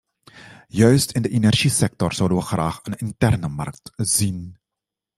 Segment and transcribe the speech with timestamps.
[0.69, 4.57] Juist in de energiesector zouden wij graag een interne markt zien.